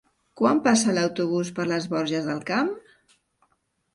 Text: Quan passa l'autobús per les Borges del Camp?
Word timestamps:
Quan 0.39 0.61
passa 0.67 0.95
l'autobús 0.97 1.51
per 1.59 1.67
les 1.73 1.85
Borges 1.93 2.31
del 2.31 2.41
Camp? 2.47 2.75